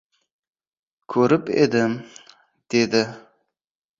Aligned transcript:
—Ko‘rib 1.15 1.51
edim,— 1.65 1.93
dedi. 2.75 3.03